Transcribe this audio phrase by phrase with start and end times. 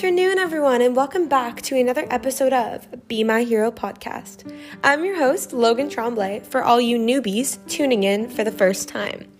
[0.00, 4.50] afternoon, everyone, and welcome back to another episode of Be My Hero podcast.
[4.82, 9.30] I'm your host, Logan Tremblay, for all you newbies tuning in for the first time.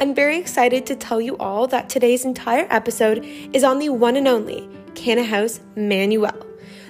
[0.00, 4.16] I'm very excited to tell you all that today's entire episode is on the one
[4.16, 6.44] and only Kanahus Manuel.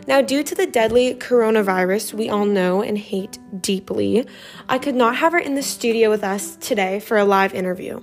[0.07, 4.27] Now, due to the deadly coronavirus we all know and hate deeply,
[4.67, 8.01] I could not have her in the studio with us today for a live interview.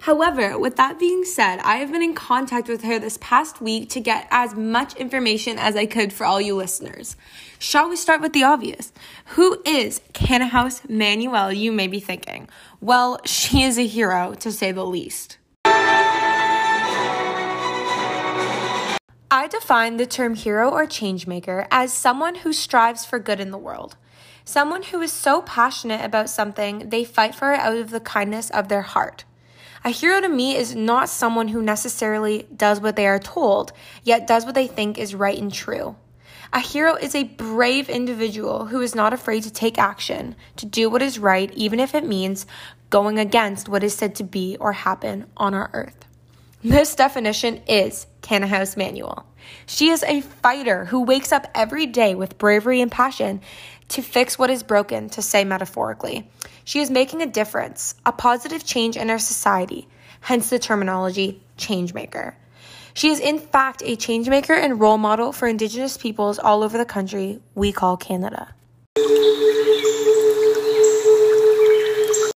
[0.00, 3.90] However, with that being said, I have been in contact with her this past week
[3.90, 7.16] to get as much information as I could for all you listeners.
[7.58, 8.92] Shall we start with the obvious?
[9.36, 12.48] Who is Kanahus Manuel, you may be thinking?
[12.80, 15.36] Well, she is a hero, to say the least.
[19.32, 23.58] I define the term hero or changemaker as someone who strives for good in the
[23.58, 23.98] world.
[24.46, 28.48] Someone who is so passionate about something, they fight for it out of the kindness
[28.48, 29.24] of their heart.
[29.82, 33.72] A hero to me is not someone who necessarily does what they are told,
[34.04, 35.96] yet does what they think is right and true.
[36.52, 40.90] A hero is a brave individual who is not afraid to take action, to do
[40.90, 42.44] what is right, even if it means
[42.90, 46.06] going against what is said to be or happen on our earth.
[46.62, 49.24] This definition is Kanahus Manuel.
[49.64, 53.40] She is a fighter who wakes up every day with bravery and passion
[53.88, 56.28] to fix what is broken, to say metaphorically.
[56.64, 59.88] She is making a difference, a positive change in our society,
[60.20, 62.34] hence the terminology changemaker.
[62.92, 66.84] She is, in fact, a changemaker and role model for Indigenous peoples all over the
[66.84, 68.54] country we call Canada.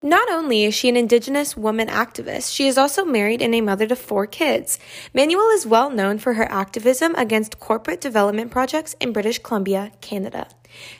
[0.03, 3.87] Not only is she an Indigenous woman activist, she is also married and a mother
[3.87, 4.79] to four kids.
[5.13, 10.49] Manuel is well known for her activism against corporate development projects in British Columbia, Canada.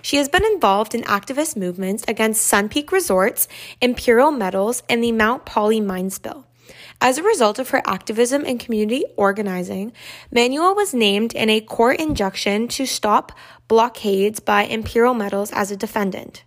[0.03, 3.49] She has been involved in activist movements against Sun Peak Resorts,
[3.81, 6.47] Imperial Metals, and the Mount Polley mine spill.
[7.01, 9.95] As a result of her activism and community organizing,
[10.31, 13.33] Manuel was named in a court injunction to stop
[13.67, 16.45] blockades by Imperial Metals as a defendant.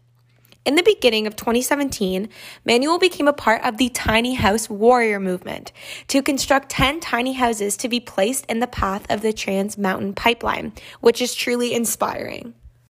[0.66, 2.30] In the beginning of 2017,
[2.64, 5.74] Manuel became a part of the Tiny House Warrior movement
[6.08, 10.14] to construct 10 tiny houses to be placed in the path of the Trans Mountain
[10.14, 10.72] Pipeline,
[11.02, 12.54] which is truly inspiring.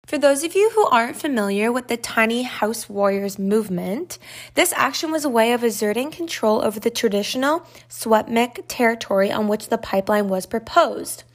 [0.09, 4.17] For those of you who aren't familiar with the Tiny House Warriors movement,
[4.55, 9.67] this action was a way of asserting control over the traditional Secwepemc territory on which
[9.67, 11.25] the pipeline was proposed.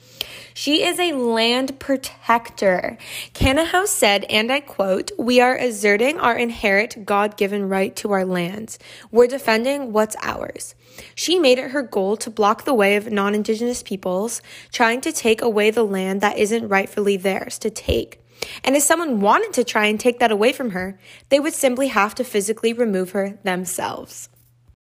[0.55, 2.99] She is a land protector.
[3.33, 8.25] Kanahus said, and I quote, We are asserting our inherent God given right to our
[8.25, 8.81] lands.
[9.13, 10.75] We're defending what's ours.
[11.15, 14.43] She made it her goal to block the way of non Indigenous peoples
[14.73, 18.21] trying to take away the land that isn't rightfully theirs to take.
[18.63, 21.89] And if someone wanted to try and take that away from her, they would simply
[21.89, 24.29] have to physically remove her themselves.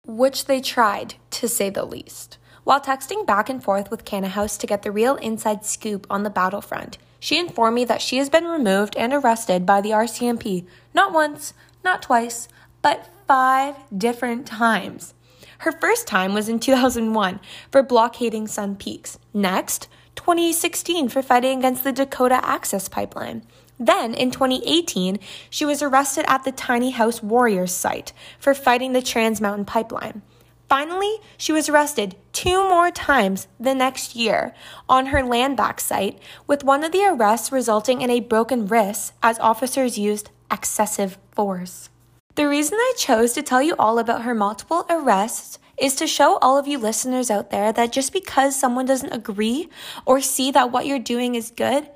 [0.06, 2.38] Which they tried, to say the least.
[2.64, 6.30] While texting back and forth with Kanahus to get the real inside scoop on the
[6.30, 11.12] battlefront, she informed me that she has been removed and arrested by the RCMP not
[11.12, 12.48] once, not twice,
[12.82, 15.14] but five different times.
[15.58, 19.18] Her first time was in 2001 for blockading Sun Peaks.
[19.32, 23.42] Next, 2016 for fighting against the Dakota Access Pipeline.
[23.78, 25.18] Then, in 2018,
[25.50, 30.22] she was arrested at the Tiny House Warriors site for fighting the Trans Mountain Pipeline.
[30.68, 34.54] Finally, she was arrested two more times the next year
[34.88, 39.12] on her land back site, with one of the arrests resulting in a broken wrist
[39.22, 41.90] as officers used excessive force.
[42.36, 46.38] The reason I chose to tell you all about her multiple arrests is to show
[46.38, 49.68] all of you listeners out there that just because someone doesn't agree
[50.06, 51.88] or see that what you're doing is good,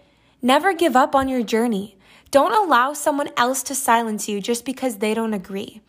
[0.42, 1.96] never give up on your journey.
[2.30, 5.80] Don't allow someone else to silence you just because they don't agree.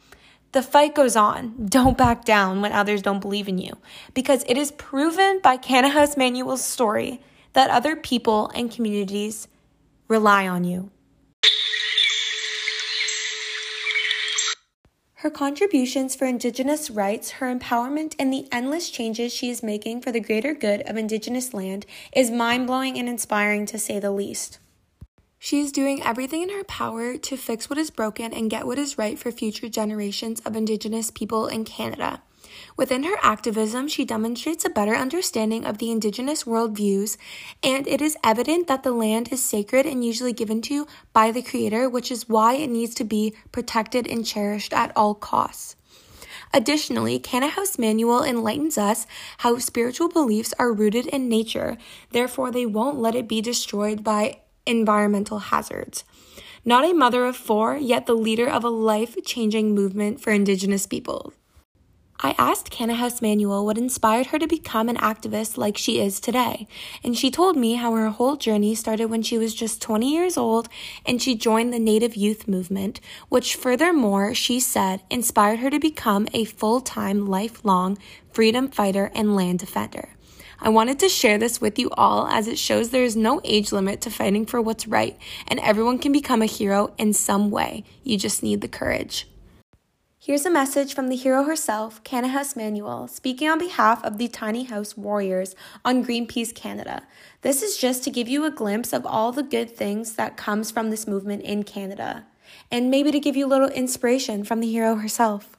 [0.51, 1.67] The fight goes on.
[1.67, 3.77] Don't back down when others don't believe in you
[4.13, 7.21] because it is proven by Kanahus Manuel's story
[7.53, 9.47] that other people and communities
[10.07, 10.91] rely on you.
[15.19, 20.13] Her contributions for Indigenous rights, her empowerment, and the endless changes she is making for
[20.13, 21.85] the greater good of Indigenous land
[22.15, 24.59] is mind blowing and inspiring to say the least.
[25.37, 28.79] She is doing everything in her power to fix what is broken and get what
[28.79, 32.21] is right for future generations of Indigenous people in Canada.
[32.77, 37.17] Within her activism, she demonstrates a better understanding of the Indigenous worldviews,
[37.61, 41.41] and it is evident that the land is sacred and usually given to by the
[41.41, 45.75] Creator, which is why it needs to be protected and cherished at all costs.
[46.53, 49.05] Additionally, Kanahus Manuel enlightens us
[49.39, 51.77] how spiritual beliefs are rooted in nature,
[52.11, 56.03] therefore, they won't let it be destroyed by environmental hazards.
[56.65, 60.85] Not a mother of four, yet the leader of a life changing movement for Indigenous
[60.85, 61.33] people.
[62.21, 66.67] I asked House Manuel what inspired her to become an activist like she is today,
[67.01, 70.35] and she told me how her whole journey started when she was just 20 years
[70.35, 70.67] old
[71.05, 72.99] and she joined the Native Youth Movement,
[73.29, 77.97] which furthermore, she said, inspired her to become a full time, lifelong
[78.33, 80.09] freedom fighter and land defender.
[80.59, 83.71] I wanted to share this with you all as it shows there is no age
[83.71, 85.17] limit to fighting for what's right,
[85.47, 87.85] and everyone can become a hero in some way.
[88.03, 89.25] You just need the courage.
[90.21, 94.65] Here's a message from the hero herself, House Manuel, speaking on behalf of the Tiny
[94.65, 95.55] House Warriors
[95.85, 97.03] on Greenpeace Canada.
[97.41, 100.71] This is just to give you a glimpse of all the good things that comes
[100.71, 102.25] from this movement in Canada,
[102.69, 105.57] and maybe to give you a little inspiration from the hero herself.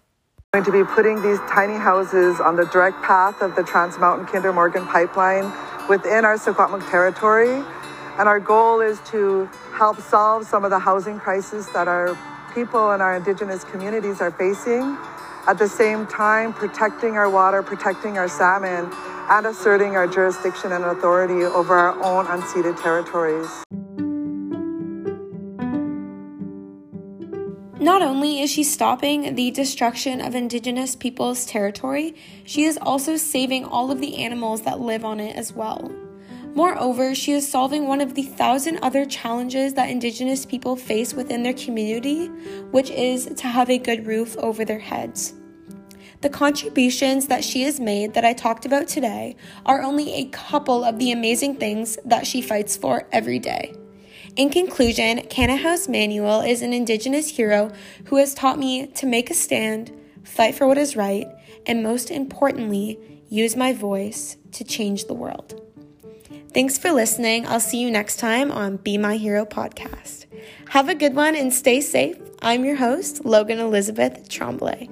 [0.53, 3.99] We're going to be putting these tiny houses on the direct path of the Trans
[3.99, 5.51] Mountain Kinder Morgan pipeline
[5.89, 7.65] within our Secwepemc territory.
[8.19, 12.15] And our goal is to help solve some of the housing crisis that our
[12.55, 14.97] people in our Indigenous communities are facing.
[15.47, 18.91] At the same time, protecting our water, protecting our salmon,
[19.31, 23.49] and asserting our jurisdiction and authority over our own unceded territories.
[27.81, 32.14] Not only is she stopping the destruction of Indigenous peoples' territory,
[32.44, 35.91] she is also saving all of the animals that live on it as well.
[36.55, 41.43] Moreover, she is solving one of the thousand other challenges that Indigenous people face within
[41.43, 42.26] their community,
[42.73, 45.35] which is to have a good roof over their heads.
[46.23, 50.85] The contributions that she has made that I talked about today are only a couple
[50.85, 53.75] of the amazing things that she fights for every day.
[54.37, 57.70] In conclusion, House Manuel is an Indigenous hero
[58.06, 59.93] who has taught me to make a stand,
[60.25, 61.26] fight for what is right,
[61.64, 65.69] and most importantly, use my voice to change the world.
[66.52, 67.47] Thanks for listening.
[67.47, 70.26] I'll see you next time on Be My Hero podcast.
[70.70, 72.17] Have a good one and stay safe.
[72.43, 74.88] I'm your host, Logan Elizabeth Tremblay.